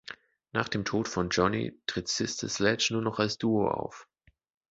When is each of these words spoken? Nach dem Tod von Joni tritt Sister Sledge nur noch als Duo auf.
Nach 0.51 0.67
dem 0.67 0.83
Tod 0.83 1.07
von 1.07 1.29
Joni 1.29 1.79
tritt 1.85 2.07
Sister 2.07 2.49
Sledge 2.49 2.87
nur 2.91 3.03
noch 3.03 3.19
als 3.19 3.37
Duo 3.37 3.67
auf. 3.69 4.07